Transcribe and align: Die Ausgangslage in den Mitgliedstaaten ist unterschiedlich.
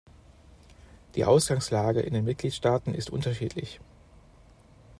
Die 1.13 1.25
Ausgangslage 1.25 1.99
in 1.99 2.15
den 2.15 2.25
Mitgliedstaaten 2.25 2.95
ist 2.95 3.11
unterschiedlich. 3.11 3.79